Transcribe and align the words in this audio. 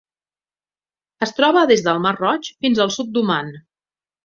Es 1.25 1.33
troba 1.41 1.67
des 1.73 1.85
del 1.89 2.01
Mar 2.07 2.15
Roig 2.23 2.51
fins 2.65 2.83
al 2.87 2.93
sud 2.99 3.15
d'Oman. 3.19 3.57